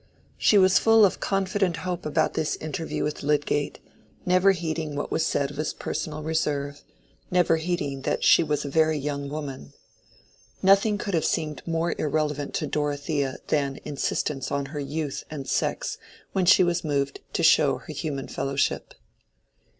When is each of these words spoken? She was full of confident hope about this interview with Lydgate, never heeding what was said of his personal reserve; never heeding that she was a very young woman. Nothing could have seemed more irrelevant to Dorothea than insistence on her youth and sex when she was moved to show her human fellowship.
She 0.39 0.57
was 0.57 0.79
full 0.79 1.05
of 1.05 1.19
confident 1.19 1.77
hope 1.85 2.07
about 2.07 2.33
this 2.33 2.55
interview 2.55 3.03
with 3.03 3.21
Lydgate, 3.21 3.77
never 4.25 4.51
heeding 4.51 4.95
what 4.95 5.11
was 5.11 5.23
said 5.23 5.51
of 5.51 5.57
his 5.57 5.73
personal 5.73 6.23
reserve; 6.23 6.83
never 7.29 7.57
heeding 7.57 8.01
that 8.01 8.23
she 8.23 8.41
was 8.41 8.65
a 8.65 8.69
very 8.69 8.97
young 8.97 9.29
woman. 9.29 9.73
Nothing 10.63 10.97
could 10.97 11.13
have 11.13 11.23
seemed 11.23 11.61
more 11.67 11.93
irrelevant 11.99 12.55
to 12.55 12.65
Dorothea 12.65 13.37
than 13.49 13.79
insistence 13.85 14.51
on 14.51 14.65
her 14.73 14.79
youth 14.79 15.23
and 15.29 15.47
sex 15.47 15.99
when 16.31 16.47
she 16.47 16.63
was 16.63 16.83
moved 16.83 17.19
to 17.33 17.43
show 17.43 17.77
her 17.77 17.93
human 17.93 18.27
fellowship. 18.27 18.95